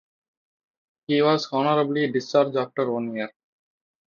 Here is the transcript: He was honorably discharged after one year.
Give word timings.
He 1.05 1.21
was 1.21 1.47
honorably 1.51 2.11
discharged 2.11 2.57
after 2.57 2.89
one 2.91 3.13
year. 3.13 3.29